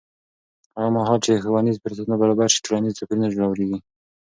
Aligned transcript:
هغه 0.75 0.89
مهال 0.97 1.19
چې 1.25 1.41
ښوونیز 1.43 1.77
فرصتونه 1.83 2.15
برابر 2.21 2.47
شي، 2.53 2.59
ټولنیز 2.65 2.93
توپیر 2.95 3.17
نه 3.23 3.27
ژورېږي. 3.35 3.79